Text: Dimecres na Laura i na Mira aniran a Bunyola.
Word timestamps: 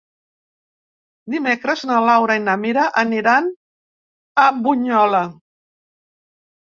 Dimecres 1.33 1.83
na 1.91 1.99
Laura 2.07 2.37
i 2.39 2.43
na 2.45 2.57
Mira 2.63 2.87
aniran 3.03 3.51
a 4.45 4.47
Bunyola. 4.65 5.25